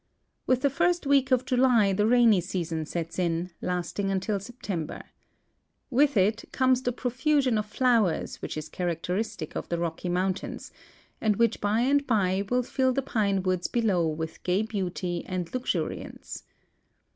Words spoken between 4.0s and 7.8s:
until September. With it comes the profusion of